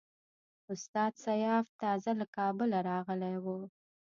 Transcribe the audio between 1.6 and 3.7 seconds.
تازه له کابله راغلی وو.